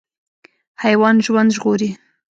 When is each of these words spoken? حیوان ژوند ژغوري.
حیوان 0.83 1.15
ژوند 1.25 1.49
ژغوري. 1.55 1.89